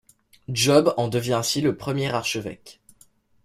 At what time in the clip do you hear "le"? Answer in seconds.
1.61-1.77